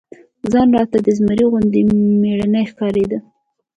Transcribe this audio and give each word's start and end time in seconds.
ځان 0.51 0.67
راته 0.77 0.97
د 1.05 1.07
زمري 1.17 1.45
غوندي 1.51 1.81
مېړنى 2.21 2.63
ښکارېده. 2.71 3.17